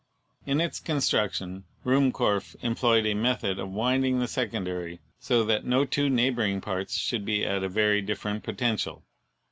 [0.47, 5.85] In its con struction Ruhmkorff employed a method of winding the secondary so that no
[5.85, 9.03] two neighboring parts should be at a very different potential.